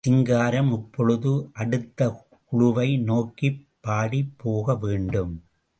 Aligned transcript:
சிங்காரம் 0.03 0.71
இப்பொழுது 0.73 1.31
அடுத்த 1.53 2.09
குழுவை 2.45 2.97
நோக்கிப் 2.97 3.61
பாடிப் 3.87 4.33
போக 4.37 4.75
வேண்டும். 4.75 5.33